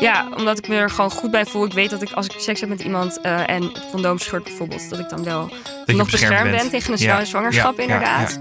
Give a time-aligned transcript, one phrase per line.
[0.00, 1.64] Ja, omdat ik me er gewoon goed bij voel.
[1.64, 4.44] Ik weet dat ik als ik seks heb met iemand uh, en het condoom scheurt
[4.44, 5.50] bijvoorbeeld, dat ik dan wel
[5.86, 7.24] nog beschermd ben tegen een ja.
[7.24, 8.38] zwangerschap, inderdaad.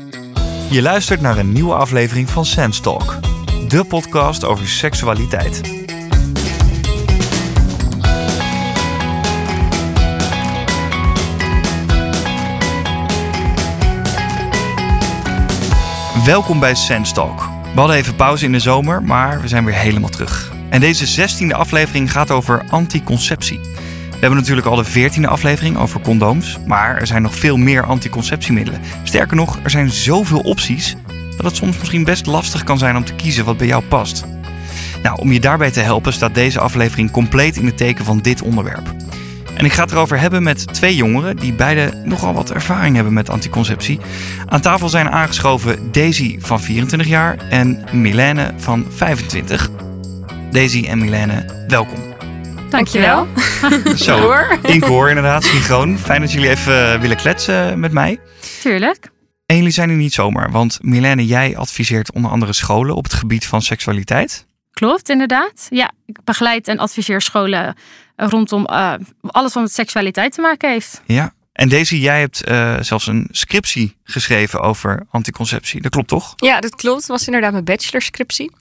[0.70, 3.16] Je luistert naar een nieuwe aflevering van Sense Talk,
[3.68, 5.62] de podcast over seksualiteit.
[16.26, 17.40] Welkom bij Sense Talk.
[17.74, 20.53] We hadden even pauze in de zomer, maar we zijn weer helemaal terug.
[20.74, 23.60] En deze zestiende aflevering gaat over anticonceptie.
[24.10, 27.84] We hebben natuurlijk al de veertiende aflevering over condooms, maar er zijn nog veel meer
[27.84, 28.82] anticonceptiemiddelen.
[29.04, 30.96] Sterker nog, er zijn zoveel opties
[31.38, 34.26] dat het soms misschien best lastig kan zijn om te kiezen wat bij jou past.
[35.04, 38.42] Nou, om je daarbij te helpen staat deze aflevering compleet in het teken van dit
[38.42, 38.94] onderwerp.
[39.54, 43.14] En ik ga het erover hebben met twee jongeren die beide nogal wat ervaring hebben
[43.14, 44.00] met anticonceptie.
[44.46, 49.70] Aan tafel zijn aangeschoven Daisy van 24 jaar en Milene van 25.
[50.54, 52.00] Daisy en Milene, welkom.
[52.70, 53.28] Dankjewel.
[53.96, 55.98] Zo, in koor inderdaad, synchroon.
[55.98, 58.20] Fijn dat jullie even willen kletsen met mij.
[58.62, 59.12] Tuurlijk.
[59.46, 63.14] En jullie zijn nu niet zomaar, want Milene, jij adviseert onder andere scholen op het
[63.14, 64.46] gebied van seksualiteit.
[64.72, 65.68] Klopt, inderdaad.
[65.70, 67.76] Ja, ik begeleid en adviseer scholen
[68.16, 71.02] rondom uh, alles wat met seksualiteit te maken heeft.
[71.06, 75.82] Ja, en deze, jij hebt uh, zelfs een scriptie geschreven over anticonceptie.
[75.82, 76.34] Dat klopt toch?
[76.36, 77.00] Ja, dat klopt.
[77.00, 78.52] Dat was inderdaad mijn bachelorscriptie.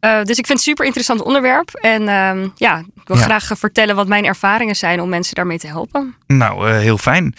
[0.00, 1.74] Uh, dus ik vind het een super interessant onderwerp.
[1.74, 3.22] En uh, ja, ik wil ja.
[3.22, 6.14] graag vertellen wat mijn ervaringen zijn om mensen daarmee te helpen.
[6.26, 7.34] Nou, heel fijn.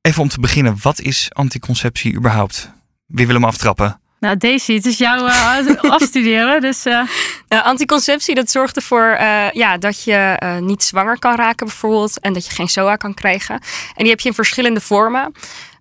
[0.00, 2.70] Even om te beginnen, wat is anticonceptie überhaupt?
[3.06, 4.00] Wie wil hem aftrappen?
[4.20, 6.60] Nou, Daisy, het is jouw uh, afstuderen.
[6.60, 7.02] Dus, uh...
[7.48, 12.20] nou, anticonceptie, dat zorgt ervoor uh, ja, dat je niet zwanger kan raken bijvoorbeeld.
[12.20, 13.54] En dat je geen SOA kan krijgen.
[13.54, 15.32] En die heb je in verschillende vormen.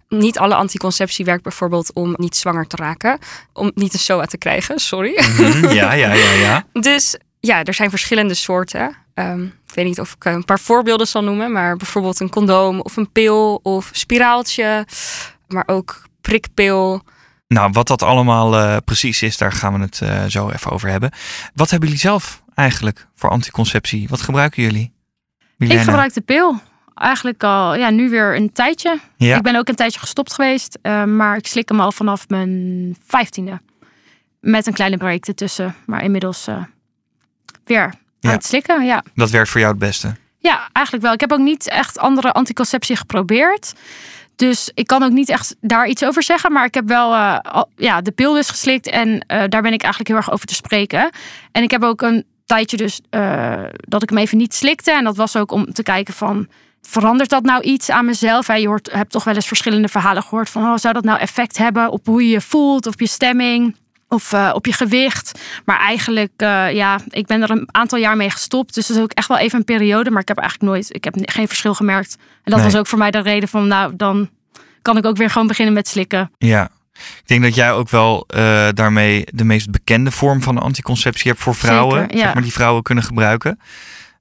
[0.09, 3.19] Niet alle anticonceptie werkt bijvoorbeeld om niet zwanger te raken.
[3.53, 5.23] Om niet een SOA te krijgen, sorry.
[5.37, 6.65] Mm -hmm, ja, ja, ja, ja.
[6.89, 8.95] dus ja, er zijn verschillende soorten.
[9.13, 11.51] Um, ik weet niet of ik een paar voorbeelden zal noemen.
[11.51, 14.85] Maar bijvoorbeeld een condoom of een pil of spiraaltje.
[15.47, 17.03] Maar ook prikpil...
[17.47, 20.89] Nou, wat dat allemaal uh, precies is, daar gaan we het uh, zo even over
[20.89, 21.11] hebben.
[21.53, 24.07] Wat hebben jullie zelf eigenlijk voor anticonceptie?
[24.09, 24.93] Wat gebruiken jullie?
[25.57, 25.79] Milena?
[25.79, 26.59] Ik gebruik de pil.
[26.95, 28.99] Eigenlijk al, ja, nu weer een tijdje.
[29.17, 29.35] Ja.
[29.35, 32.95] Ik ben ook een tijdje gestopt geweest, uh, maar ik slik hem al vanaf mijn
[33.05, 33.61] vijftiende.
[34.39, 36.47] Met een kleine break ertussen, maar inmiddels
[37.63, 39.03] weer aan het slikken, ja.
[39.15, 40.15] Dat werkt voor jou het beste?
[40.37, 41.13] Ja, eigenlijk wel.
[41.13, 43.73] Ik heb ook niet echt andere anticonceptie geprobeerd.
[44.37, 46.51] Dus ik kan ook niet echt daar iets over zeggen.
[46.51, 48.89] Maar ik heb wel al, ja, de pil dus geslikt.
[48.89, 51.09] En uh, daar ben ik eigenlijk heel erg over te spreken.
[51.51, 54.91] En ik heb ook een tijdje dus uh, dat ik hem even niet slikte.
[54.91, 56.47] En dat was ook om te kijken van...
[56.81, 58.57] Verandert dat nou iets aan mezelf?
[58.57, 60.63] Je hoort, hebt toch wel eens verschillende verhalen gehoord van...
[60.63, 63.75] Oh, zou dat nou effect hebben op hoe je je voelt, op je stemming
[64.07, 65.39] of uh, op je gewicht.
[65.65, 68.73] Maar eigenlijk, uh, ja, ik ben er een aantal jaar mee gestopt.
[68.73, 70.11] Dus dat is ook echt wel even een periode.
[70.11, 72.15] Maar ik heb eigenlijk nooit, ik heb geen verschil gemerkt.
[72.19, 72.63] En dat nee.
[72.63, 74.29] was ook voor mij de reden van, nou, dan
[74.81, 76.31] kan ik ook weer gewoon beginnen met slikken.
[76.37, 76.69] Ja.
[76.93, 81.43] Ik denk dat jij ook wel uh, daarmee de meest bekende vorm van anticonceptie hebt
[81.43, 81.99] voor vrouwen.
[81.99, 82.23] Zeker, ja.
[82.23, 83.59] zeg maar die vrouwen kunnen gebruiken.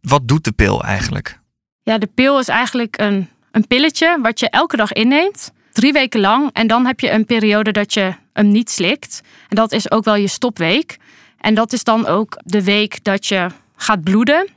[0.01, 1.39] Wat doet de pil eigenlijk?
[1.83, 5.53] Ja, de pil is eigenlijk een, een pilletje wat je elke dag inneemt.
[5.73, 6.51] Drie weken lang.
[6.53, 9.21] En dan heb je een periode dat je hem niet slikt.
[9.49, 10.97] En dat is ook wel je stopweek.
[11.39, 14.49] En dat is dan ook de week dat je gaat bloeden.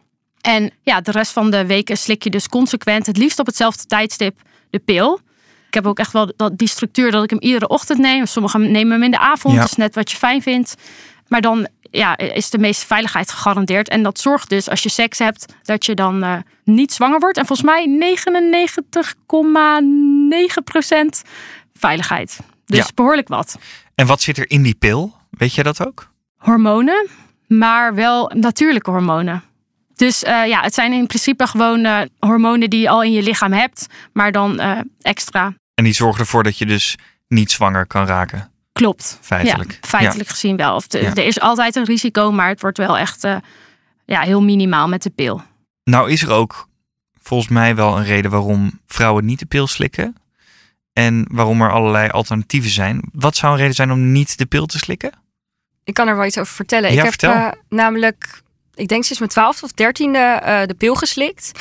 [0.41, 3.85] En ja, de rest van de weken slik je dus consequent, het liefst op hetzelfde
[3.85, 5.19] tijdstip, de pil.
[5.67, 8.25] Ik heb ook echt wel dat, die structuur dat ik hem iedere ochtend neem.
[8.25, 9.62] Sommigen nemen hem in de avond, ja.
[9.62, 10.75] dus net wat je fijn vindt.
[11.28, 13.90] Maar dan ja, is de meeste veiligheid gegarandeerd.
[13.90, 17.38] En dat zorgt dus als je seks hebt, dat je dan uh, niet zwanger wordt.
[17.38, 18.16] En volgens mij
[21.23, 21.29] 99,9%
[21.73, 22.40] veiligheid.
[22.69, 22.91] Dus Ja.
[22.96, 23.57] behoorlijk wat.
[23.96, 25.16] En wat zit er in die pil?
[25.30, 26.12] Weet jij dat ook?
[26.38, 27.07] Hormonen,
[27.47, 29.44] maar wel natuurlijke hormonen.
[29.96, 33.22] Dus uh, ja, het zijn in principe gewoon uh, hormonen die je al in je
[33.24, 35.53] lichaam hebt, maar dan uh, extra.
[35.74, 36.96] En die zorgen ervoor dat je dus
[37.28, 38.52] niet zwanger kan raken.
[38.74, 39.18] Klopt.
[39.22, 39.72] Feitelijk.
[39.72, 40.34] Ja, feitelijk Ja.
[40.34, 40.75] gezien wel.
[40.75, 41.09] Of de- Ja.
[41.09, 43.35] Er is altijd een risico, maar het wordt wel echt eh,
[44.06, 45.41] ja, heel minimaal met de pil.
[45.84, 46.67] Nou is er ook
[47.22, 50.16] volgens mij wel een reden waarom vrouwen niet de pil slikken.
[50.94, 53.02] En waarom er allerlei alternatieven zijn.
[53.14, 55.12] Wat zou een reden zijn om niet de pil te slikken?
[55.84, 56.91] Ik kan er wel iets over vertellen.
[56.91, 57.32] Ja, ik heb vertel.
[57.34, 58.41] eh, namelijk,
[58.74, 61.52] ik denk sinds mijn twaalfde of dertiende eh, de pil geslikt.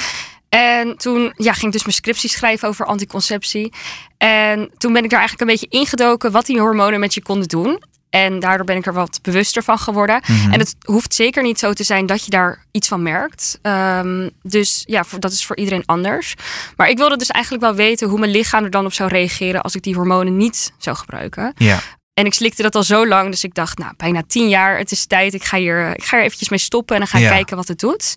[0.49, 3.73] En toen ja, ging ik dus mijn scriptie schrijven over anticonceptie.
[4.19, 7.49] En toen ben ik daar eigenlijk een beetje ingedoken wat die hormonen met je konden
[7.49, 7.83] doen.
[8.10, 10.20] En daardoor ben ik er wat bewuster van geworden.
[10.26, 10.52] Mhm.
[10.52, 13.58] En het hoeft zeker niet zo te zijn dat je daar iets van merkt.
[13.62, 16.34] Ehm, dus ja, voor, dat is voor iedereen anders.
[16.76, 19.60] Maar ik wilde dus eigenlijk wel weten hoe mijn lichaam er dan op zou reageren
[19.60, 21.52] als ik die hormonen niet zou gebruiken.
[21.56, 21.81] Ja,
[22.19, 24.91] En ik slikte dat al zo lang, dus ik dacht, nou, bijna tien jaar, het
[24.91, 25.35] is tijd.
[25.35, 27.31] Ik ga hier, ik ga er eventjes mee stoppen en dan ga ik Ja.
[27.31, 28.15] kijken wat het doet.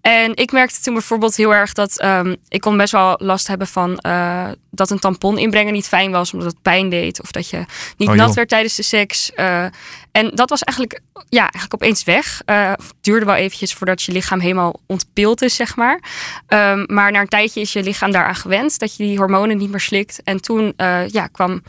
[0.00, 3.66] En ik merkte toen bijvoorbeeld heel erg dat ehm, ik kon best wel last hebben
[3.66, 7.22] van eh, dat een tampon inbrengen niet fijn was, omdat het pijn deed.
[7.22, 7.64] Of dat je
[7.96, 9.32] niet Oh, nat werd tijdens de seks.
[9.32, 9.64] Eh,
[10.12, 12.42] en dat was eigenlijk, ja, eigenlijk opeens weg.
[12.44, 16.00] Eh, het duurde wel eventjes voordat je lichaam helemaal ontpild is, zeg maar.
[16.46, 19.70] Ehm, maar na een tijdje is je lichaam daaraan gewend dat je die hormonen niet
[19.70, 20.20] meer slikt.
[20.24, 20.72] En toen
[21.06, 21.62] ja, kwam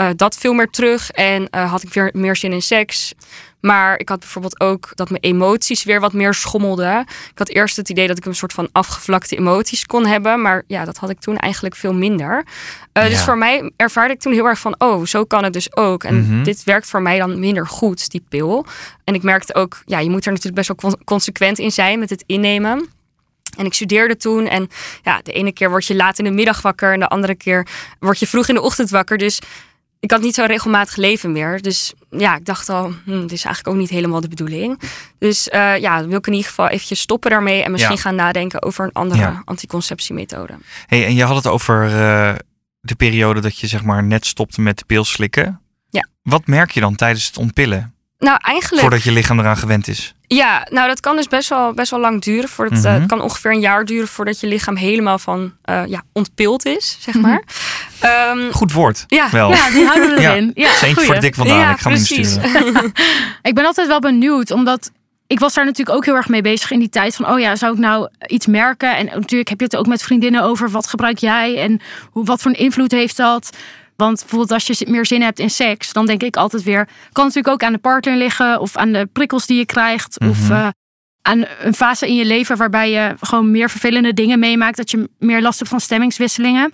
[0.00, 3.12] eh, dat veel meer terug en eh, had ik weer meer zin in seks.
[3.60, 7.00] Maar ik had bijvoorbeeld ook dat mijn emoties weer wat meer schommelden.
[7.00, 10.42] Ik had eerst het idee dat ik een soort van afgevlakte emoties kon hebben.
[10.42, 12.44] Maar ja, dat had ik toen eigenlijk veel minder.
[12.92, 14.74] Eh, Dus voor mij ervaarde ik toen heel erg van...
[14.78, 16.04] oh, zo kan het dus ook.
[16.04, 16.42] En Mhm.
[16.42, 18.66] dit werkt voor mij dan minder goed, die pil.
[19.04, 19.82] En ik merkte ook...
[19.84, 22.88] ja, je moet er natuurlijk best wel con- consequent in zijn met het innemen.
[23.58, 24.68] En ik studeerde toen en
[25.02, 26.92] ja, de ene keer word je laat in de middag wakker...
[26.92, 27.66] en de andere keer
[27.98, 29.18] word je vroeg in de ochtend wakker.
[29.18, 29.40] Dus
[30.00, 31.62] ik had niet zo'n regelmatig leven meer.
[31.62, 34.80] Dus ja, ik dacht al, hm, dit is eigenlijk ook niet helemaal de bedoeling.
[35.18, 37.62] Dus eh, ja, wil ik in ieder geval eventjes stoppen daarmee...
[37.62, 38.00] en misschien Ja.
[38.00, 39.42] gaan nadenken over een andere Ja.
[39.44, 40.52] anticonceptiemethode.
[40.86, 42.34] Hey, en je had het over eh,
[42.80, 45.60] de periode dat je zeg maar net stopte met de pil slikken.
[45.90, 46.06] Ja.
[46.22, 47.94] Wat merk je dan tijdens het ontpillen?
[48.18, 48.80] Nou, eigenlijk...
[48.82, 50.14] Voordat je lichaam eraan gewend is.
[50.26, 52.48] Ja, nou dat kan dus best wel, best wel lang duren.
[52.48, 53.00] Voordat, eh, Mhm.
[53.00, 55.52] het kan ongeveer een jaar duren voordat je lichaam helemaal van
[55.86, 57.22] ja, ontpild is, zeg Mhm.
[57.26, 57.42] maar.
[58.00, 59.04] Ehm, Goed woord.
[59.06, 59.50] ja, Wel.
[59.50, 60.50] Ja, die houden we erin.
[60.54, 61.56] Ja, voor dik vandaag.
[61.58, 62.92] ja, ik ga hem insturen.
[63.42, 64.90] Ik ben altijd wel benieuwd, omdat
[65.26, 67.16] ik was daar natuurlijk ook heel erg mee bezig in die tijd.
[67.16, 68.96] Van, oh ja, zou ik nou iets merken?
[68.96, 70.70] En natuurlijk heb je het ook met vriendinnen over.
[70.70, 71.80] Wat gebruik jij en
[72.10, 73.56] hoe, wat voor een invloed heeft dat?
[73.96, 76.88] Want bijvoorbeeld als je meer zin hebt in seks, dan denk ik altijd weer...
[77.12, 80.20] kan natuurlijk ook aan de partner liggen of aan de prikkels die je krijgt.
[80.20, 80.52] Of Mhm.
[80.52, 80.68] eh,
[81.22, 84.76] aan een fase in je leven waarbij je gewoon meer vervelende dingen meemaakt.
[84.76, 86.72] Dat je meer last hebt van stemmingswisselingen.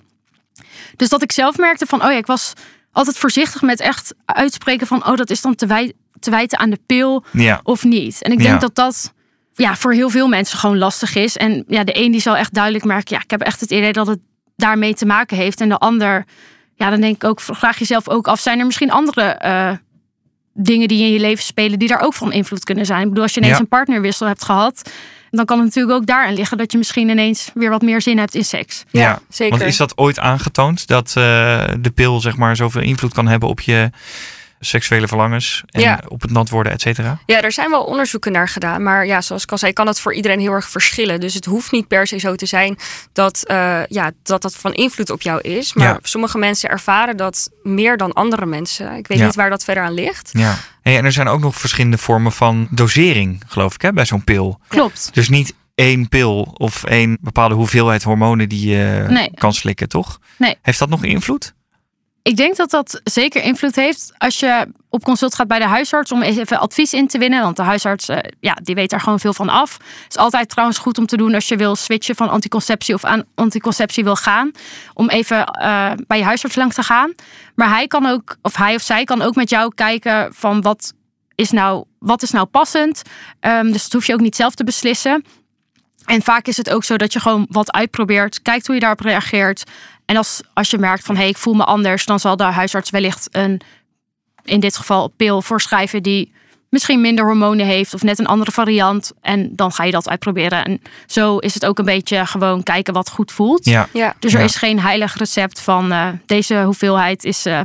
[0.97, 2.53] Dus dat ik zelf merkte van, oh ja, ik was
[2.91, 5.07] altijd voorzichtig met echt uitspreken van...
[5.07, 7.59] oh, dat is dan te, wij- te wijten aan de pil Ja.
[7.63, 8.21] of niet.
[8.21, 8.47] En ik Ja.
[8.47, 9.13] denk dat dat
[9.53, 11.37] ja, voor heel veel mensen gewoon lastig is.
[11.37, 13.15] En ja, de een die zal echt duidelijk merken...
[13.15, 14.19] ja, ik heb echt het idee dat het
[14.55, 15.61] daarmee te maken heeft.
[15.61, 16.25] En de ander,
[16.75, 17.41] ja, dan denk ik ook...
[17.41, 19.21] vraag jezelf ook af, zijn er misschien andere...
[19.23, 19.71] eh,
[20.57, 21.79] dingen die in je leven spelen...
[21.79, 23.01] die daar ook van invloed kunnen zijn?
[23.01, 23.59] Ik bedoel, als je ineens Ja.
[23.61, 24.89] een partnerwissel hebt gehad...
[25.31, 26.57] dan kan het natuurlijk ook daarin liggen...
[26.57, 28.83] dat je misschien ineens weer wat meer zin hebt in seks.
[28.91, 29.57] Ja, zeker.
[29.57, 31.13] Want is dat ooit aangetoond dat eh,
[31.79, 33.89] de pil zeg maar zoveel invloed kan hebben op je
[34.59, 36.01] seksuele verlangens en Ja.
[36.07, 37.19] op het nat worden, et cetera?
[37.25, 38.83] Ja, er zijn wel onderzoeken naar gedaan.
[38.83, 41.19] Maar ja, zoals ik al zei, kan het voor iedereen heel erg verschillen.
[41.19, 42.77] Dus het hoeft niet per se zo te zijn
[43.13, 45.73] dat eh, ja, dat, dat van invloed op jou is.
[45.73, 45.99] Maar Ja.
[46.01, 48.95] sommige mensen ervaren dat meer dan andere mensen.
[48.95, 49.25] Ik weet Ja.
[49.25, 50.29] niet waar dat verder aan ligt.
[50.33, 50.55] Ja.
[50.81, 54.23] Hey, en er zijn ook nog verschillende vormen van dosering, geloof ik, hè, bij zo'n
[54.23, 54.59] pil.
[54.67, 55.09] Klopt.
[55.13, 59.31] Dus niet één pil of één bepaalde hoeveelheid hormonen die je Nee.
[59.33, 60.19] kan slikken, toch?
[60.37, 60.55] Nee.
[60.61, 61.53] Heeft dat nog invloed?
[62.27, 66.11] Ik denk dat dat zeker invloed heeft als je op consult gaat bij de huisarts
[66.11, 67.41] om even advies in te winnen.
[67.41, 69.73] Want de huisarts, eh, ja, die weet daar gewoon veel van af.
[69.73, 73.03] Het is altijd trouwens goed om te doen als je wil switchen van anticonceptie of
[73.03, 74.51] aan anticonceptie wil gaan.
[74.93, 77.13] Om even eh, bij je huisarts langs te gaan.
[77.55, 80.93] Maar hij kan ook, of hij of zij kan ook met jou kijken van wat
[81.35, 83.01] is nou, wat is nou passend.
[83.39, 85.23] Ehm, dus dat hoef je ook niet zelf te beslissen.
[86.05, 88.99] En vaak is het ook zo dat je gewoon wat uitprobeert, kijkt hoe je daarop
[88.99, 89.63] reageert.
[90.07, 92.43] En als, als je merkt van hé, hey, ik voel me anders, dan zal de
[92.43, 93.61] huisarts wellicht een,
[94.43, 96.33] in dit geval, pil voorschrijven die
[96.69, 99.11] misschien minder hormonen heeft of net een andere variant.
[99.21, 100.65] En dan ga je dat uitproberen.
[100.65, 103.65] En zo is het ook een beetje gewoon kijken wat goed voelt.
[103.65, 103.87] Ja.
[103.93, 104.45] Ja, Dus er Ja.
[104.45, 107.59] is geen heilig recept van eh, deze hoeveelheid is, eh,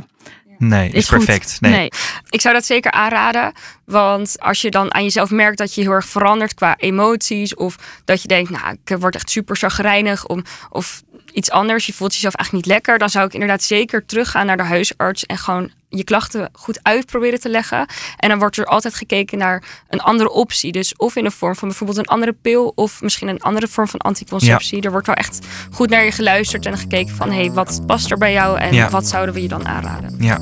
[0.57, 1.57] Nee, is, perfect.
[1.61, 1.89] Nee.
[2.29, 3.53] ik zou dat zeker aanraden.
[3.85, 7.55] Want als je dan aan jezelf merkt dat je heel erg verandert qua emoties.
[7.55, 10.25] Of dat je denkt, nou, ik word echt super chagrijnig.
[10.25, 11.01] Om, of
[11.33, 12.97] iets anders, je voelt jezelf eigenlijk niet lekker.
[12.97, 15.25] Dan zou ik inderdaad zeker teruggaan naar de huisarts.
[15.25, 17.85] En gewoon je klachten goed uit proberen te leggen.
[18.17, 20.71] En dan wordt er altijd gekeken naar een andere optie.
[20.71, 22.71] Dus of in de vorm van bijvoorbeeld een andere pil.
[22.75, 24.81] Of misschien een andere vorm van anticonceptie.
[24.81, 25.39] Er wordt wel echt
[25.71, 27.29] goed naar je geluisterd en gekeken van...
[27.31, 28.89] hé, hey, wat past er bij jou en Ja.
[28.89, 30.15] wat zouden we je dan aanraden?
[30.19, 30.39] Ja.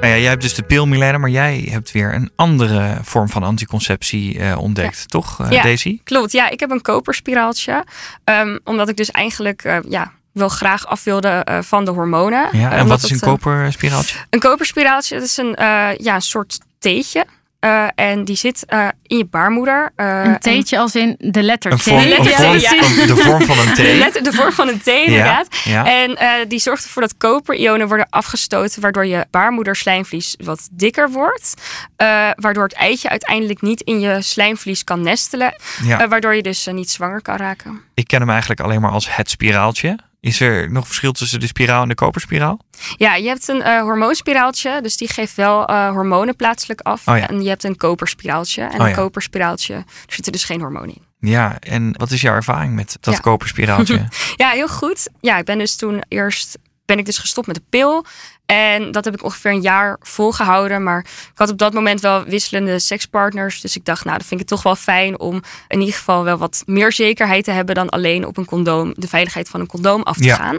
[0.00, 3.28] Nou ja, jij hebt dus de pil, Milena, maar jij hebt weer een andere vorm
[3.28, 5.62] van anticonceptie eh, ontdekt, toch, eh, Ja.
[5.62, 6.00] Daisy?
[6.04, 7.84] Klopt, ja, ik heb een koperspiraaltje.
[8.24, 12.48] Ehm, omdat ik dus eigenlijk eh, ja, wel graag af wilde van de hormonen.
[12.52, 14.18] Ja, en wat is een koperspiraaltje?
[14.30, 15.54] Een koperspiraaltje, dat is een,
[15.98, 17.26] ja, een soort theetje.
[17.60, 19.92] Eh, en die zit eh, in je baarmoeder.
[19.96, 21.82] Eh, een en- theetje als in de letter T.
[21.82, 22.72] vorm, een Ja, vorm, ja.
[22.72, 23.98] een- de vorm van een De, thee.
[23.98, 25.46] letter- de vorm van een thee, inderdaad.
[25.64, 26.02] Ja, ja.
[26.02, 31.54] En eh, die zorgt ervoor dat koperionen worden afgestoten, waardoor je baarmoederslijmvlies wat dikker wordt.
[31.96, 35.54] Eh, waardoor het eitje uiteindelijk niet in je slijmvlies kan nestelen.
[35.82, 36.08] Ja.
[36.08, 37.80] Waardoor je dus niet zwanger kan raken.
[37.94, 39.98] Ik ken hem eigenlijk alleen maar als het spiraaltje.
[40.26, 42.58] Is er nog verschil tussen de spiraal en de koperspiraal?
[42.96, 47.08] Ja, je hebt een uh, hormoonspiraaltje, dus die geeft wel uh, hormonen plaatselijk af.
[47.08, 47.28] Oh ja.
[47.28, 48.62] En je hebt een koperspiraaltje.
[48.62, 48.94] En Oh een ja.
[48.94, 51.02] koperspiraaltje, er zit er dus geen hormoon in.
[51.20, 53.20] Ja, en wat is jouw ervaring met dat Ja.
[53.20, 54.08] koperspiraaltje?
[54.36, 55.08] Ja, heel goed.
[55.20, 58.04] Ja, ik ben dus toen eerst ben ik dus gestopt met de pil.
[58.46, 60.82] En dat heb ik ongeveer een jaar volgehouden.
[60.82, 63.60] Maar ik had op dat moment wel wisselende sekspartners.
[63.60, 66.24] Dus ik dacht, nou, dan vind ik het toch wel fijn om in ieder geval
[66.24, 69.66] wel wat meer zekerheid te hebben dan alleen op een condoom, de veiligheid van een
[69.66, 70.36] condoom af te Ja.
[70.36, 70.58] gaan.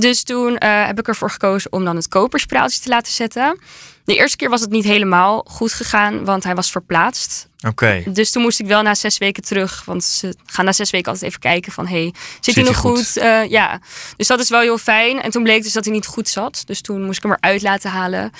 [0.00, 3.58] Dus toen eh, heb ik ervoor gekozen om dan het koperspiraaltje te laten zetten.
[4.04, 7.48] De eerste keer was het niet helemaal goed gegaan, want hij was verplaatst.
[7.66, 8.02] Oké.
[8.06, 9.84] Dus toen moest ik wel na zes weken terug.
[9.84, 11.86] Want ze gaan na zes weken altijd even kijken van...
[11.86, 12.96] hey, zit, Zit hij nog goed?
[12.98, 13.16] goed?
[13.16, 13.80] Eh, ja,
[14.16, 15.22] dus dat is wel heel fijn.
[15.22, 16.62] En toen bleek dus dat hij niet goed zat.
[16.66, 18.30] Dus toen moest ik hem eruit laten halen.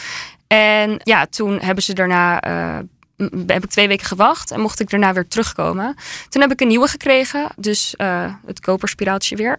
[0.46, 2.40] En ja, toen hebben ze daarna...
[2.40, 2.78] eh,
[3.46, 5.96] heb ik twee weken gewacht en mocht ik daarna weer terugkomen.
[6.28, 9.58] Toen heb ik een nieuwe gekregen, dus eh, het koperspiraaltje weer.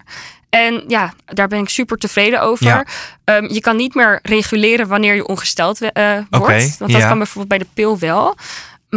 [0.50, 2.66] En ja, daar ben ik super tevreden over.
[2.66, 2.86] Ja.
[3.24, 6.78] Ehm, je kan niet meer reguleren wanneer je ongesteld eh, wordt.
[6.78, 7.08] Want dat ja.
[7.08, 8.36] kan bijvoorbeeld bij de pil wel.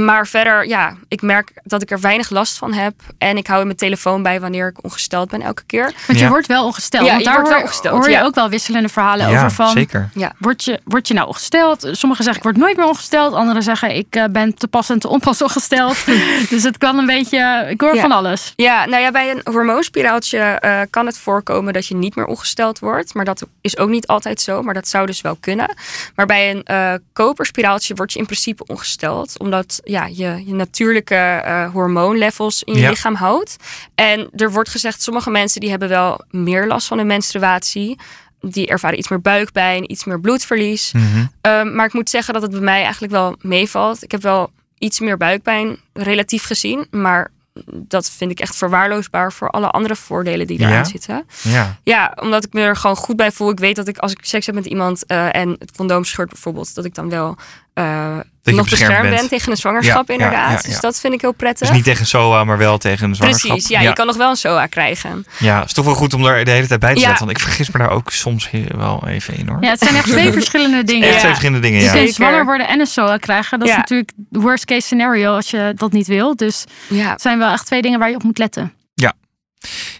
[0.04, 2.94] Maar verder, ja, ik merk dat ik er weinig last van heb.
[3.18, 5.92] En ik hou in mijn telefoon bij wanneer ik ongesteld ben elke keer.
[6.06, 6.24] Want Ja.
[6.24, 7.04] je wordt wel ongesteld.
[7.04, 8.24] Ja, want je daar wordt wel hoor, ongesteld, hoor je ja.
[8.24, 9.68] ook wel wisselende verhalen Ja, over van...
[9.70, 10.10] zeker.
[10.38, 11.88] Word je, word je nou ongesteld?
[11.92, 13.34] Sommigen zeggen ik word nooit meer ongesteld.
[13.34, 15.96] Anderen zeggen ik eh, ben te pas en te onpas ongesteld.
[16.50, 17.66] dus het kan een beetje...
[17.68, 18.00] Ik hoor Ja.
[18.00, 18.52] van alles.
[18.56, 22.78] Ja, nou ja, bij een hormoonspiraaltje eh, kan het voorkomen dat je niet meer ongesteld
[22.78, 23.14] wordt.
[23.14, 24.62] Maar dat is ook niet altijd zo.
[24.62, 25.74] Maar dat zou dus wel kunnen.
[26.14, 29.38] Maar bij een eh, koperspiraaltje word je in principe ongesteld.
[29.38, 32.88] Omdat ja, je, je natuurlijke eh, hormoonlevels in je Ja.
[32.90, 33.56] lichaam houdt.
[33.94, 37.98] En er wordt gezegd, sommige mensen die hebben wel meer last van hun menstruatie.
[38.40, 40.92] Die ervaren iets meer buikpijn, iets meer bloedverlies.
[40.92, 41.26] Mhm.
[41.40, 44.02] Ehm, maar ik moet zeggen dat het bij mij eigenlijk wel meevalt.
[44.02, 46.86] Ik heb wel iets meer buikpijn, relatief gezien.
[46.90, 47.30] Maar
[47.74, 50.84] dat vind ik echt verwaarloosbaar voor alle andere voordelen die eraan Ja?
[50.84, 51.26] zitten.
[51.42, 51.76] Ja.
[51.82, 53.50] Ja, omdat ik me er gewoon goed bij voel.
[53.50, 56.28] Ik weet dat ik als ik seks heb met iemand eh, en het condoom scheurt
[56.28, 57.36] bijvoorbeeld, dat ik dan wel
[57.78, 59.20] eh, je nog beschermd beschermd bent.
[59.20, 60.50] ben tegen een zwangerschap, Ja, inderdaad.
[60.50, 60.68] ja, ja.
[60.72, 61.66] Dus dat vind ik heel prettig.
[61.66, 63.50] Dus niet tegen SOA, maar wel tegen een zwangerschap.
[63.50, 65.26] Precies, ja, je kan nog wel een SOA krijgen.
[65.38, 67.06] Ja, is toch wel goed om daar de hele tijd bij te Ja.
[67.06, 67.26] zetten.
[67.26, 69.58] Want ik vergis me daar ook soms wel even in hoor.
[69.60, 71.08] Ja, het zijn echt twee verschillende dingen.
[71.08, 71.92] Echt twee verschillende dingen, Je ja.
[71.92, 72.12] Zeker.
[72.14, 73.58] zwanger worden en een SOA krijgen.
[73.58, 76.36] Dat is natuurlijk worst case scenario als je dat niet wil.
[76.36, 78.72] Dus Ja, het zijn wel echt twee dingen waar je op moet letten.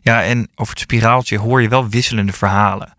[0.09, 2.95] Ja, en over het spiraaltje hoor je wel wisselende verhalen.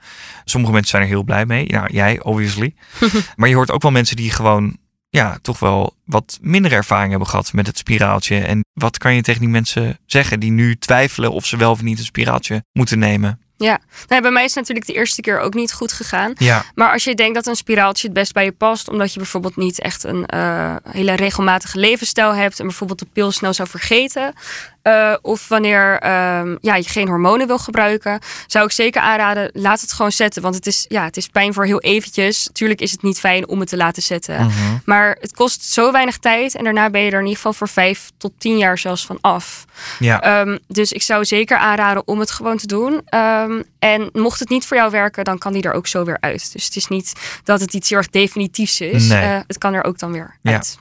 [0.45, 1.65] Sommige mensen zijn er heel blij mee.
[1.67, 2.73] Nou, jij, obviously.
[3.35, 4.77] maar je hoort ook wel mensen die gewoon,
[5.09, 8.39] ja, toch wel wat minder ervaring hebben gehad met het spiraaltje.
[8.39, 11.81] En wat kan je tegen die mensen zeggen die nu twijfelen of ze wel of
[11.81, 13.39] niet een spiraaltje moeten nemen?
[13.59, 13.79] ja.
[14.07, 16.33] Nou, bij mij is het natuurlijk de eerste keer ook niet goed gegaan.
[16.37, 19.19] Ja, Maar als je denkt dat een spiraaltje het best bij je past, omdat je
[19.19, 23.69] bijvoorbeeld niet echt een eh, hele regelmatige levensstijl hebt en bijvoorbeeld de pil snel zou
[23.69, 24.33] vergeten,
[24.81, 29.81] eh, of wanneer ehm, ja, je geen hormonen wil gebruiken, zou ik zeker aanraden, laat
[29.81, 30.41] het gewoon zetten.
[30.41, 32.49] Want het is, ja, het is pijn voor heel eventjes.
[32.51, 34.45] Tuurlijk is het niet fijn om het te laten zetten.
[34.45, 34.53] Mhm.
[34.85, 37.69] Maar het kost zo weinig tijd en daarna ben je er in ieder geval voor
[37.69, 39.65] vijf tot tien jaar zelfs van af.
[39.99, 40.21] ja.
[40.21, 43.01] Ehm, dus ik zou zeker aanraden om het gewoon te doen.
[43.05, 46.17] Ehm, en mocht het niet voor jou werken, dan kan die er ook zo weer
[46.19, 46.51] uit.
[46.53, 49.07] Dus het is niet dat het iets heel erg definitiefs is.
[49.07, 49.21] Nee.
[49.21, 50.51] Eh, het kan er ook dan weer Ja.
[50.53, 50.79] uit.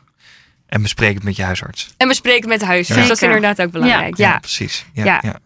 [0.68, 1.94] En bespreek het met je huisarts.
[1.96, 2.92] En bespreek het met de huisarts.
[2.94, 3.08] Zeker.
[3.08, 4.16] Dat is inderdaad ook belangrijk.
[4.16, 4.38] Ja.
[4.38, 4.86] precies.
[4.92, 5.18] Ja, Ja.
[5.22, 5.38] ja.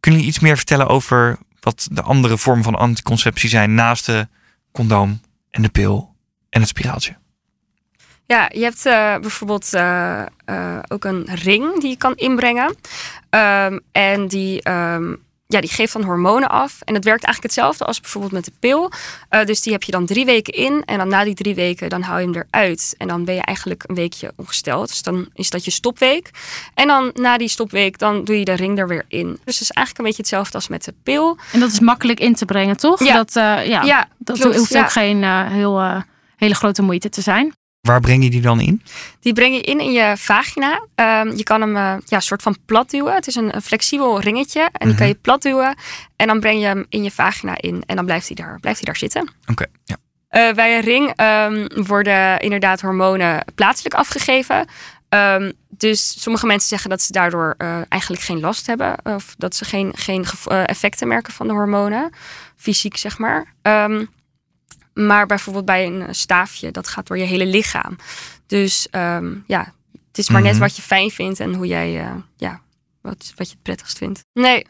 [0.00, 4.28] Kunnen jullie iets meer vertellen over wat de andere vormen van anticonceptie zijn naast de
[4.72, 5.20] condoom
[5.50, 6.14] en de pil
[6.50, 7.16] en het spiraaltje?
[8.26, 12.74] Ja, je hebt eh, bijvoorbeeld eh, eh, ook een ring die je kan inbrengen.
[13.30, 15.14] Ehm, en die, ehm,
[15.46, 16.80] ja, die geeft dan hormonen af.
[16.84, 18.90] En het werkt eigenlijk hetzelfde als bijvoorbeeld met de pil.
[19.28, 20.82] Eh, dus die heb je dan drie weken in.
[20.84, 22.94] En dan na die drie weken, dan hou je hem eruit.
[22.98, 24.88] En dan ben je eigenlijk een weekje ongesteld.
[24.88, 26.30] Dus dan is dat je stopweek.
[26.74, 29.26] En dan na die stopweek, dan doe je de ring er weer in.
[29.44, 31.38] Dus het is eigenlijk een beetje hetzelfde als met de pil.
[31.52, 33.04] En dat is makkelijk in te brengen, toch?
[33.04, 33.14] Ja.
[33.14, 34.82] Dat, eh, ja, Ja, dat klopt, hoeft ja.
[34.82, 36.02] ook geen eh, heel,
[36.36, 37.54] hele grote moeite te zijn.
[37.86, 38.82] Waar breng je die dan in?
[39.20, 40.86] Die breng je in in je vagina.
[40.94, 43.14] Ehm, je kan hem eh, ja, soort van plat duwen.
[43.14, 44.60] Het is een, een flexibel ringetje.
[44.60, 44.96] En die Mhm.
[44.96, 45.76] kan je plat duwen.
[46.16, 47.82] En dan breng je hem in je vagina in.
[47.86, 49.30] En dan blijft hij daar, blijft hij daar zitten.
[49.50, 49.96] Oké, ja.
[50.28, 54.66] Eh, bij een ring ehm, worden inderdaad hormonen plaatselijk afgegeven.
[55.08, 58.94] Ehm, dus sommige mensen zeggen dat ze daardoor eh, eigenlijk geen last hebben.
[59.02, 60.24] Of dat ze geen, geen
[60.66, 62.10] effecten merken van de hormonen.
[62.56, 63.54] Fysiek, zeg maar.
[64.96, 67.96] Maar bijvoorbeeld bij een eh, staafje, dat gaat door je hele lichaam.
[68.46, 69.72] Dus ehm, ja,
[70.08, 70.60] het is maar net Mhm.
[70.60, 72.60] wat je fijn vindt en hoe jij, eh, ja,
[73.02, 74.24] wat, wat je het prettigst vindt.
[74.32, 74.66] Nee,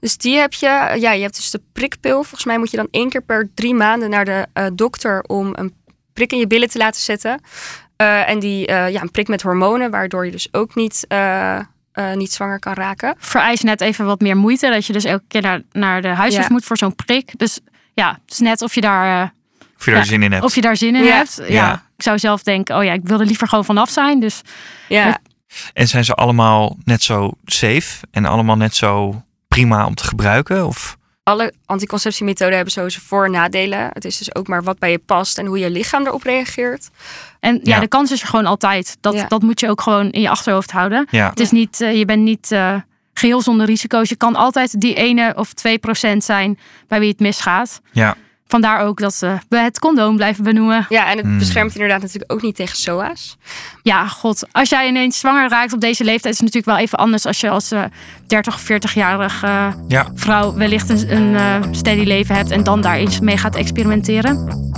[0.00, 0.96] dus die heb je.
[1.00, 2.14] Ja, je hebt dus de prikpil.
[2.22, 5.50] Volgens mij moet je dan één keer per drie maanden naar de eh, dokter om
[5.52, 5.74] een
[6.12, 7.40] prik in je billen te laten zetten.
[7.96, 11.56] Eh, en die, eh, ja, een prik met hormonen, waardoor je dus ook niet eh,
[11.58, 13.14] eh, eh, niet zwanger kan raken.
[13.18, 14.70] Vereist net even wat meer moeite.
[14.70, 16.52] Dat je dus elke keer naar, naar de huisarts Ja.
[16.52, 17.32] moet voor zo'n prik.
[17.38, 17.60] Dus
[17.94, 19.28] ja, het is net of je daar, eh,
[19.80, 20.44] Of je daar Ja, zin in hebt.
[20.44, 21.16] of je daar zin in Ja.
[21.16, 21.36] hebt.
[21.40, 21.46] Ja.
[21.46, 21.72] Ja.
[21.96, 24.20] ik zou zelf denken, oh ja, ik wil er liever gewoon vanaf zijn.
[24.20, 24.40] Dus
[24.88, 25.18] Ja,
[25.72, 30.66] En zijn ze allemaal net zo safe en allemaal net zo prima om te gebruiken?
[30.66, 33.90] Of alle anticonceptiemethoden hebben sowieso voor- en nadelen.
[33.92, 36.90] Het is dus ook maar wat bij je past en hoe je lichaam erop reageert.
[37.40, 37.80] En ja, Ja.
[37.80, 38.96] de kans is er gewoon altijd.
[39.00, 39.26] Dat, Ja.
[39.28, 41.06] dat moet je ook gewoon in je achterhoofd houden.
[41.10, 42.74] ja, Het is niet, eh, je bent niet eh,
[43.14, 44.08] geheel zonder risico's.
[44.08, 46.58] Je kan altijd die ene of 2 procent zijn
[46.88, 47.80] bij wie het misgaat.
[47.92, 48.16] ja,
[48.50, 50.86] Vandaar ook dat eh, we het condoom blijven benoemen.
[50.88, 51.38] Ja, en het Hmm.
[51.38, 53.36] beschermt inderdaad natuurlijk ook niet tegen SOA's.
[53.82, 54.46] Ja, god.
[54.52, 56.34] Als jij ineens zwanger raakt op deze leeftijd...
[56.34, 57.84] is het natuurlijk wel even anders als je als eh
[58.26, 60.10] 30 of 40-jarig eh, ja.
[60.14, 60.54] vrouw...
[60.54, 64.68] wellicht een, een eh, steady leven hebt en dan daar eens mee gaat experimenteren.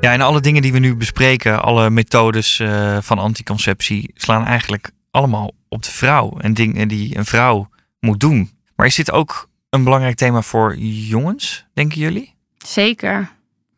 [0.00, 4.90] Ja, en alle dingen die we nu bespreken, alle methodes eh, van anticonceptie, slaan eigenlijk
[5.10, 6.36] allemaal op de vrouw.
[6.38, 7.68] En dingen die een vrouw
[8.00, 8.50] moet doen.
[8.76, 12.34] Maar is dit ook een belangrijk thema voor jongens, denken jullie?
[12.56, 13.30] Zeker.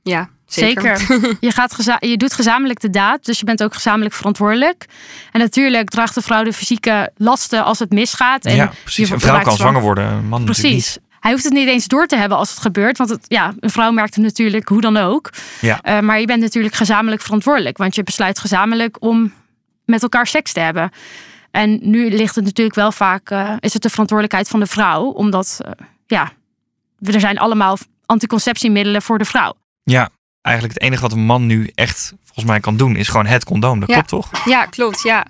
[0.02, 0.98] Ja, zeker.
[0.98, 1.36] Zeker.
[1.40, 4.86] Je, gaat je doet gezamenlijk de daad, dus je bent ook gezamenlijk verantwoordelijk.
[5.32, 8.44] En natuurlijk draagt de vrouw de fysieke lasten als het misgaat.
[8.44, 9.08] En ja, precies.
[9.08, 9.80] je Een vrouw kan zwanger.
[9.80, 10.98] worden, een man natuurlijk Precies.
[11.20, 12.98] Hij hoeft het niet eens door te hebben als het gebeurt.
[12.98, 15.30] Want het, ja, een vrouw merkt het natuurlijk hoe dan ook.
[15.60, 15.80] Ja.
[15.82, 17.76] Eh, maar je bent natuurlijk gezamenlijk verantwoordelijk.
[17.76, 19.32] Want je besluit gezamenlijk om
[19.84, 20.90] met elkaar seks te hebben.
[21.50, 23.30] En nu ligt het natuurlijk wel vaak...
[23.30, 25.04] eh, is het de verantwoordelijkheid van de vrouw.
[25.04, 25.70] Omdat, eh,
[26.06, 26.32] ja,
[27.00, 29.54] er zijn allemaal anticonceptiemiddelen voor de vrouw.
[29.82, 30.08] Ja,
[30.42, 33.44] eigenlijk het enige wat een man nu echt volgens mij kan doen, is gewoon het
[33.44, 33.80] condoom.
[33.80, 33.94] Dat Ja.
[33.94, 34.44] klopt toch?
[34.44, 35.02] Ja, klopt.
[35.02, 35.26] Ja.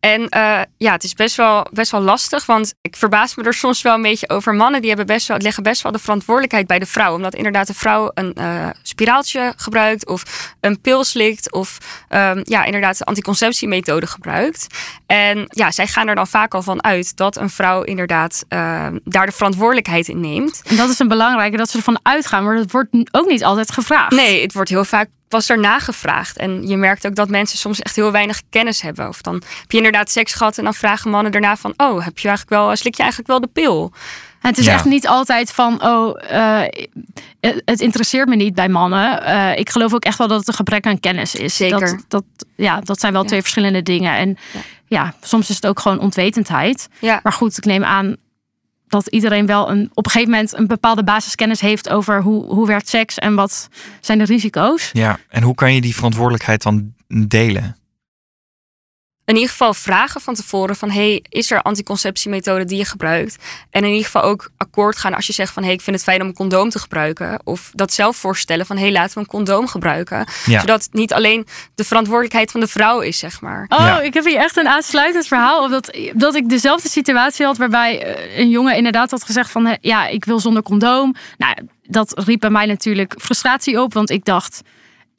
[0.00, 3.54] En eh, ja, het is best wel, best wel lastig, want ik verbaas me er
[3.54, 4.54] soms wel een beetje over.
[4.54, 7.14] Mannen die hebben best wel, leggen best wel de verantwoordelijkheid bij de vrouw.
[7.14, 8.68] Omdat inderdaad de vrouw een eh,
[9.00, 11.78] spiraaltje gebruikt of een pil slikt of
[12.08, 14.66] ehm, ja, inderdaad de anticonceptiemethode gebruikt.
[15.06, 18.98] En ja, zij gaan er dan vaak al van uit dat een vrouw inderdaad ehm,
[19.04, 20.62] daar de verantwoordelijkheid in neemt.
[20.64, 22.44] En dat is een belangrijke, dat ze ervan uitgaan.
[22.44, 24.10] Maar dat wordt ook niet altijd gevraagd.
[24.10, 26.36] Nee, het wordt heel vaak pas daarna gevraagd.
[26.36, 29.08] En je merkt ook dat mensen soms echt heel weinig kennis hebben.
[29.08, 31.74] Of dan heb je inderdaad seks gehad en dan vragen mannen daarna van...
[31.76, 33.92] oh, heb je eigenlijk wel, slik je eigenlijk wel de pil?
[34.40, 34.72] En het is Ja.
[34.72, 36.62] echt niet altijd van, oh, eh,
[37.64, 39.22] het interesseert me niet bij mannen.
[39.24, 41.56] Eh, ik geloof ook echt wel dat het een gebrek aan kennis is.
[41.56, 41.80] Zeker.
[41.80, 42.24] Dat, dat,
[42.56, 43.28] ja, dat zijn wel Ja.
[43.28, 44.16] twee verschillende dingen.
[44.16, 44.60] En Ja.
[44.86, 45.14] ja.
[45.20, 46.88] soms is het ook gewoon onwetendheid.
[47.00, 48.16] Ja, Maar goed, ik neem aan
[48.88, 52.66] dat iedereen wel een, op een gegeven moment een bepaalde basiskennis heeft over hoe, hoe
[52.66, 53.68] werkt seks en wat
[54.00, 54.90] zijn de risico's.
[54.92, 56.94] Ja, en hoe kan je die verantwoordelijkheid dan
[57.26, 57.76] delen?
[59.30, 60.90] In ieder geval vragen van tevoren van...
[60.90, 63.36] hey, is er anticonceptiemethode die je gebruikt?
[63.70, 65.62] En in ieder geval ook akkoord gaan als je zegt van...
[65.62, 67.40] hey, ik vind het fijn om een condoom te gebruiken.
[67.44, 68.76] Of dat zelf voorstellen van...
[68.76, 70.26] hey, laten we een condoom gebruiken.
[70.46, 70.60] Ja.
[70.60, 73.64] Zodat het niet alleen de verantwoordelijkheid van de vrouw is, zeg maar.
[73.68, 74.00] Oh, Ja.
[74.00, 75.62] ik heb hier echt een aansluitend verhaal.
[75.62, 79.66] Omdat dat ik dezelfde situatie had waarbij eh, een jongen inderdaad had gezegd van...
[79.66, 81.14] eh, ja, ik wil zonder condoom.
[81.38, 83.92] Nou, dat riep bij mij natuurlijk frustratie op.
[83.94, 84.60] Want ik dacht,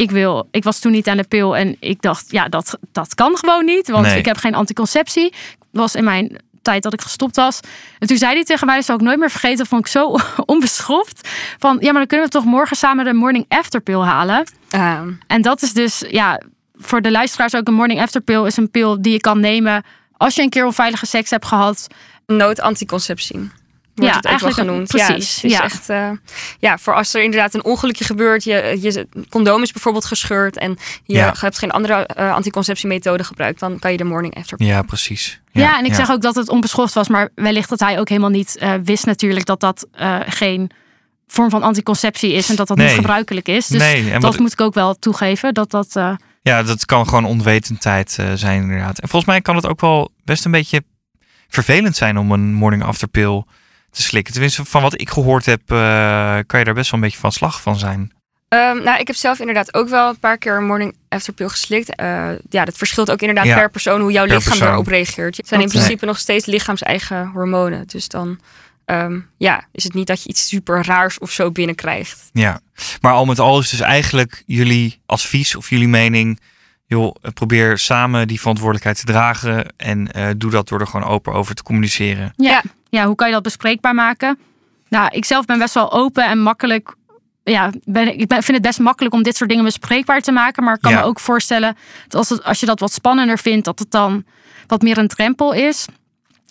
[0.01, 0.47] ik wil...
[0.51, 3.65] Ik was toen niet aan de pil en ik dacht, ja, dat, dat kan gewoon
[3.65, 3.89] niet.
[3.89, 4.17] Want Nee.
[4.17, 5.25] ik heb geen anticonceptie.
[5.25, 7.59] Ik was in mijn tijd dat ik gestopt was.
[7.99, 9.57] En toen zei hij tegen mij, dat zal ik nooit meer vergeten...
[9.57, 10.15] dat vond ik zo
[10.53, 11.29] onbeschoft.
[11.59, 14.43] Van, ja, maar dan kunnen we toch morgen samen de morning after pil halen.
[14.69, 16.41] Ehm, En dat is dus, ja,
[16.75, 19.83] voor de luisteraars ook een morning after pill is een pil die je kan nemen
[20.17, 21.87] als je een keer onveilige seks hebt gehad.
[22.25, 23.49] nood-anticonceptie.
[23.95, 24.87] Wordt Ja, het ook wel eigenlijk genoemd.
[24.87, 25.63] precies, Ja, dus het is ja.
[25.63, 26.09] echt, eh,
[26.59, 30.77] ja, voor als er inderdaad een ongelukje gebeurt, je, je condoom is bijvoorbeeld gescheurd en
[31.03, 31.33] je Ja.
[31.39, 34.63] hebt geen andere eh, anticonceptiemethode gebruikt, dan kan je de morning after.
[34.63, 35.39] Ja, precies.
[35.51, 38.29] Ja, en ik zeg ook dat het onbeschoft was, maar wellicht dat hij ook helemaal
[38.29, 40.71] niet eh, wist natuurlijk dat dat eh, geen
[41.27, 42.85] vorm van anticonceptie is en dat dat Nee.
[42.87, 43.67] niet gebruikelijk is.
[43.67, 45.53] Dus nee, en dat wat, moet ik ook wel toegeven.
[45.53, 48.99] Dat dat, eh, ja, dat kan gewoon onwetendheid eh, zijn inderdaad.
[48.99, 50.83] En volgens mij kan het ook wel best een beetje
[51.47, 53.43] vervelend zijn om een morning after pill
[53.91, 54.33] te slikken.
[54.33, 57.31] Tenminste, van wat ik gehoord heb, eh, kan je daar best wel een beetje van
[57.31, 58.11] slag van zijn.
[58.47, 61.47] Ehm, nou, ik heb zelf inderdaad ook wel een paar keer een morning after pill
[61.47, 61.95] geslikt.
[61.95, 64.59] Eh, ja, dat verschilt ook inderdaad Ja, per persoon hoe jouw lichaam persoon.
[64.67, 65.37] daarop reageert.
[65.37, 67.87] Het zijn in principe nog steeds lichaams-eigen hormonen.
[67.87, 68.39] Dus dan
[68.85, 72.29] ehm, ja, is het niet dat je iets super raars of zo binnenkrijgt.
[72.33, 72.59] Ja,
[73.01, 76.39] maar al met al is dus eigenlijk jullie advies of jullie mening...
[76.97, 79.73] joh, probeer samen die verantwoordelijkheid te dragen...
[79.77, 82.33] en eh, doe dat door er gewoon open over te communiceren.
[82.35, 82.49] ja.
[82.51, 82.61] Ja.
[82.89, 84.37] ja, hoe kan je dat bespreekbaar maken?
[84.89, 86.95] Nou, ik zelf ben best wel open en makkelijk.
[87.43, 90.63] Ja, ben, ik ben, vind het best makkelijk om dit soort dingen bespreekbaar te maken.
[90.63, 90.99] Maar ik kan Ja.
[90.99, 91.75] me ook voorstellen
[92.07, 94.23] dat als, het, als je dat wat spannender vindt, dat het dan
[94.67, 95.85] wat meer een drempel is.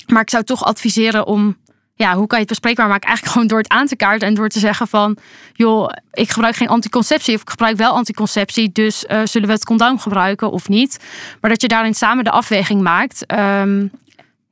[0.07, 1.57] Maar ik zou toch adviseren om
[2.01, 3.09] ja, hoe kan je het bespreekbaar maken?
[3.09, 5.17] Eigenlijk gewoon door het aan te kaarten en door te zeggen van,
[5.53, 9.65] joh, ik gebruik geen anticonceptie of ik gebruik wel anticonceptie, dus uh, zullen we het
[9.65, 10.99] condoom gebruiken of niet?
[11.41, 13.33] Maar dat je daarin samen de afweging maakt.
[13.33, 13.91] Um,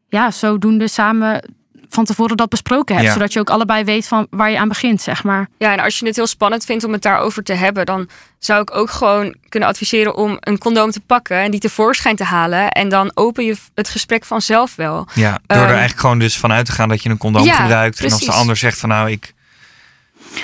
[0.09, 1.55] ja, zodoende samen
[1.89, 3.13] van tevoren dat besproken hebt.
[3.13, 5.49] Zodat je ook allebei weet van waar je aan begint, zeg maar.
[5.59, 8.61] Ja, en als je het heel spannend vindt om het daarover te hebben, dan zou
[8.61, 12.71] ik ook gewoon kunnen adviseren om een condoom te pakken en die tevoorschijn te halen.
[12.71, 15.07] En dan open je het gesprek vanzelf wel.
[15.15, 18.01] Ja, door er ehm, eigenlijk gewoon dus vanuit te gaan dat je een condoom gebruikt.
[18.01, 19.35] En als de ander zegt van nou, ik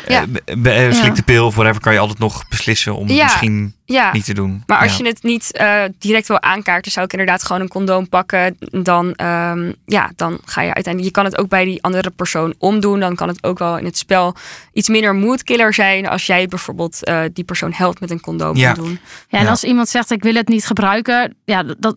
[0.09, 0.25] ja.
[0.47, 3.75] Uh, slik de pil of whatever, kan je altijd nog beslissen om misschien
[4.13, 4.63] niet te doen.
[4.67, 8.09] Maar als je het niet uh, direct wil aankaarten, zou ik inderdaad gewoon een condoom
[8.09, 8.57] pakken.
[8.59, 11.05] Dan, um, ja, dan ga je uiteindelijk.
[11.05, 13.01] Je kan het ook bij die andere persoon omdoen.
[13.01, 14.35] Dan kan het ook wel in het spel
[14.73, 16.09] iets minder moodkiller zijn.
[16.09, 18.75] Als jij bijvoorbeeld uh, die persoon helpt met een condoom ja.
[18.75, 18.99] doen.
[19.29, 21.37] Ja, en als iemand zegt ik wil het niet gebruiken.
[21.45, 21.97] Ja, dat,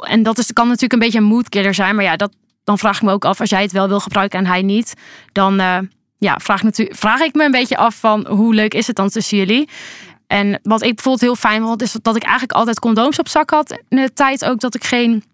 [0.00, 1.94] en dat is, kan natuurlijk een beetje een moodkiller zijn.
[1.94, 2.32] Maar ja, dat,
[2.64, 4.94] dan vraag ik me ook af als jij het wel wil gebruiken en hij niet.
[5.32, 5.60] Dan
[6.18, 9.38] ja, vraag, vraag ik me een beetje af van hoe leuk is het dan tussen
[9.38, 9.68] jullie?
[10.26, 13.50] En wat ik bijvoorbeeld heel fijn vond, is dat ik eigenlijk altijd condooms op zak
[13.50, 13.70] had.
[13.88, 15.24] In de tijd ook dat ik geen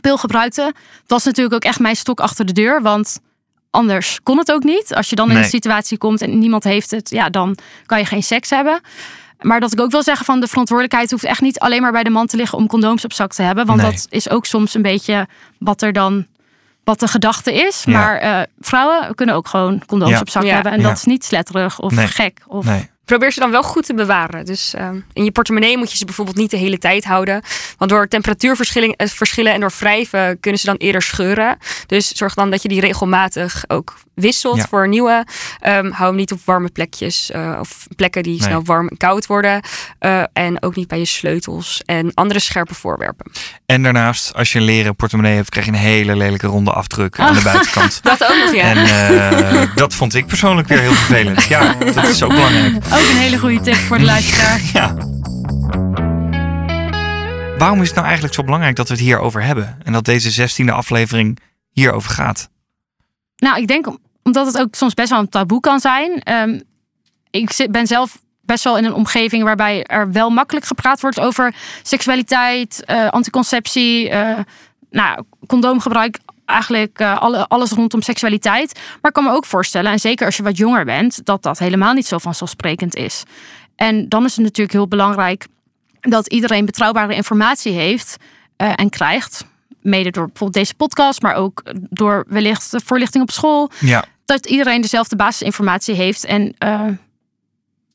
[0.00, 0.62] pil gebruikte.
[0.62, 0.74] Dat
[1.06, 2.82] was natuurlijk ook echt mijn stok achter de deur.
[2.82, 3.18] Want
[3.70, 4.94] anders kon het ook niet.
[4.94, 8.04] Als je dan in een situatie komt en niemand heeft het, ja, dan kan je
[8.04, 8.80] geen seks hebben.
[9.40, 12.02] Maar dat ik ook wil zeggen van de verantwoordelijkheid hoeft echt niet alleen maar bij
[12.02, 13.66] de man te liggen om condooms op zak te hebben.
[13.66, 15.26] Want dat is ook soms een beetje
[15.58, 16.26] wat er dan
[16.86, 17.84] wat de gedachte is.
[17.86, 20.72] Maar uh, vrouwen kunnen ook gewoon condooms op zak hebben.
[20.72, 22.42] En dat is niet sletterig of gek.
[22.46, 22.64] Of...
[22.64, 24.44] Nee probeer ze dan wel goed te bewaren.
[24.44, 27.42] Dus uh, in je portemonnee moet je ze bijvoorbeeld niet de hele tijd houden.
[27.78, 31.58] Want door temperatuurverschillen eh, verschillen en door wrijven kunnen ze dan eerder scheuren.
[31.86, 35.26] Dus zorg dan dat je die regelmatig ook wisselt voor nieuwe.
[35.66, 39.26] Um, hou hem niet op warme plekjes uh, of plekken die snel warm en koud
[39.26, 39.60] worden.
[40.00, 43.32] Uh, en ook niet bij je sleutels en andere scherpe voorwerpen.
[43.66, 47.18] En daarnaast, als je een leren portemonnee hebt, krijg je een hele lelijke ronde afdruk
[47.18, 48.00] aan de buitenkant.
[48.02, 48.74] dat ook nog, ja.
[48.74, 51.44] En dat vond ik persoonlijk weer heel vervelend.
[51.44, 52.74] Ja, dat is ook belangrijk.
[52.76, 54.60] Ook een hele goede tip voor de luisteraar.
[54.72, 54.94] ja.
[57.58, 59.78] Waarom is het nou eigenlijk zo belangrijk dat we het hierover hebben?
[59.84, 61.38] En dat deze zestiende aflevering
[61.70, 62.48] hierover gaat?
[63.36, 66.32] Nou, ik denk omdat het ook soms best wel een taboe kan zijn.
[66.32, 66.62] Um,
[67.30, 71.54] ik ben zelf best wel in een omgeving waarbij er wel makkelijk gepraat wordt over
[71.82, 74.38] seksualiteit, uh, anticonceptie, uh,
[74.90, 78.74] nou, condoomgebruik, eigenlijk alle, alles rondom seksualiteit.
[78.74, 81.58] Maar ik kan me ook voorstellen, en zeker als je wat jonger bent, dat dat
[81.58, 83.22] helemaal niet zo vanzelfsprekend is.
[83.76, 85.46] En dan is het natuurlijk heel belangrijk
[86.00, 88.16] dat iedereen betrouwbare informatie heeft
[88.56, 89.44] en krijgt.
[89.80, 93.70] Mede door bijvoorbeeld deze podcast, maar ook door wellicht voorlichting op school.
[93.80, 94.04] Ja.
[94.26, 96.80] Dat iedereen dezelfde basisinformatie heeft en uh,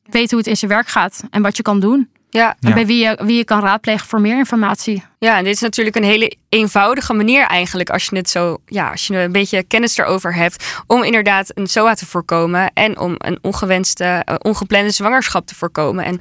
[0.02, 2.10] weet hoe het in zijn werk gaat en wat je kan doen.
[2.30, 2.56] Ja.
[2.60, 5.04] En bij wie je, wie je kan raadplegen voor meer informatie.
[5.18, 8.90] Ja, en dit is natuurlijk een hele eenvoudige manier eigenlijk als je het zo, ja,
[8.90, 13.14] als je een beetje kennis erover hebt, om inderdaad een SOA te voorkomen en om
[13.18, 16.04] een ongewenste, uh, ongeplande zwangerschap te voorkomen.
[16.04, 16.20] En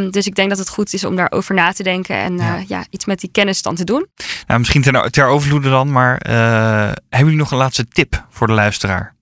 [0.00, 2.56] um, dus ik denk dat het goed is om daarover na te denken en ja.
[2.56, 4.06] Uh, ja iets met die kennis dan te doen.
[4.46, 8.46] Nou, misschien ter, ter overvloede dan, maar uh, hebben jullie nog een laatste tip voor
[8.46, 9.14] de luisteraar?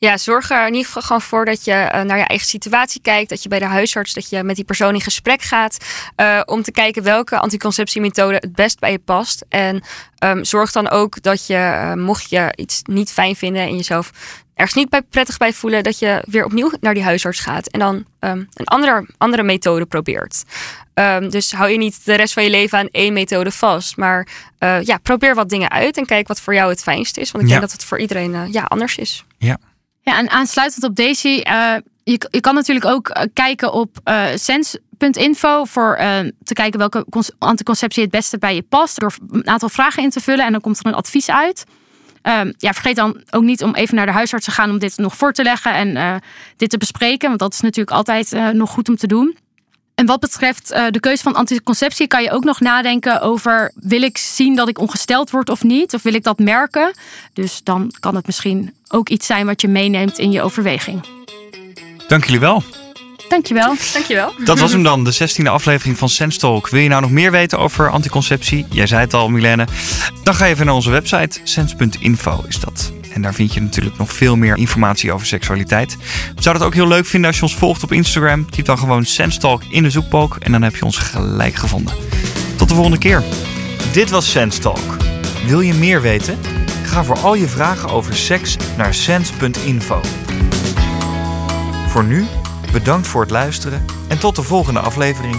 [0.00, 3.00] Ja, zorg er in ieder geval gewoon voor dat je uh, naar je eigen situatie
[3.00, 3.28] kijkt.
[3.28, 5.76] Dat je bij de huisarts, dat je met die persoon in gesprek gaat.
[6.16, 9.44] Uh, om te kijken welke anticonceptiemethode het best bij je past.
[9.48, 9.82] En
[10.24, 14.10] um, zorg dan ook dat je, uh, mocht je iets niet fijn vinden en jezelf
[14.54, 17.66] ergens niet bij, prettig bij voelen, dat je weer opnieuw naar die huisarts gaat.
[17.66, 20.42] En dan um, een andere, andere methode probeert.
[20.94, 23.96] Um, dus hou je niet de rest van je leven aan één methode vast.
[23.96, 24.28] Maar
[24.82, 27.30] ja, probeer wat dingen uit en kijk wat voor jou het fijnste is.
[27.30, 27.56] Want ik ja.
[27.58, 29.24] denk dat het voor iedereen ja, anders is.
[29.38, 29.58] Ja.
[30.02, 34.24] Ja, en aansluitend op deze, uh, je, je kan natuurlijk ook uh, kijken op uh,
[34.34, 35.96] sens.info voor
[36.44, 37.06] te kijken welke
[37.38, 39.00] anticonceptie het beste bij je past.
[39.00, 41.64] Door een aantal vragen in te vullen en dan komt er een advies uit.
[42.22, 44.96] Um, ja, vergeet dan ook niet om even naar de huisarts te gaan om dit
[44.96, 46.22] nog voor te leggen en
[46.56, 47.28] dit te bespreken.
[47.28, 49.36] Want dat is natuurlijk altijd nog goed om te doen.
[50.00, 54.02] En wat betreft uh, de keuze van anticonceptie kan je ook nog nadenken over wil
[54.02, 55.94] ik zien dat ik ongesteld word of niet?
[55.94, 56.94] Of wil ik dat merken?
[57.32, 61.00] Dus dan kan het misschien ook iets zijn wat je meeneemt in je overweging.
[62.08, 62.62] Dank jullie wel.
[63.28, 63.74] Dankjewel.
[63.92, 64.32] Dankjewel.
[64.44, 66.68] Dat was hem dan, de 16e aflevering van Sense Talk.
[66.68, 68.66] Wil je nou nog meer weten over anticonceptie?
[68.70, 69.66] Jij zei het al, Milene.
[70.22, 72.99] Dan ga je even naar onze website, sens.info is dat.
[73.12, 75.96] En daar vind je natuurlijk nog veel meer informatie over seksualiteit.
[76.34, 78.50] We zouden het ook heel leuk vinden als je ons volgt op Instagram.
[78.50, 79.04] Typ dan gewoon
[79.38, 81.94] Talk in de zoekbalk en dan heb je ons gelijk gevonden.
[82.56, 83.22] Tot de volgende keer.
[83.92, 84.96] Dit was Talk.
[85.46, 86.38] Wil je meer weten?
[86.82, 90.00] Ga voor al je vragen over seks naar sens.info.
[91.88, 92.26] Voor nu,
[92.72, 95.36] bedankt voor het luisteren en tot de volgende aflevering.